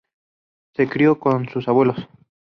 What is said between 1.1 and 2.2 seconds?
con sus abuelos.